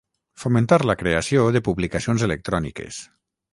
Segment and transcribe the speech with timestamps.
[0.43, 3.01] Fomentar la creació de publicacions electròniques.